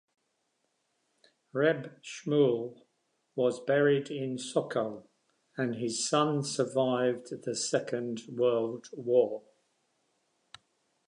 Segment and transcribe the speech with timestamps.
[1.53, 2.85] Reb Shmuel
[3.35, 5.05] was buried in Sokal,
[5.55, 9.43] and his son survived the Second World War.